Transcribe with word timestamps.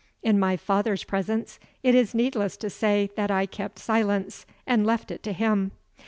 In 0.23 0.39
my 0.39 0.57
father's 0.57 1.03
presence, 1.03 1.59
it 1.83 1.93
is 1.93 2.15
needless 2.15 2.57
to 2.57 2.71
say 2.71 3.11
that 3.15 3.29
I 3.29 3.45
kept 3.45 3.77
silence, 3.77 4.47
and 4.65 4.83
left 4.83 5.11
it 5.11 5.21
to 5.21 5.31
him. 5.31 5.73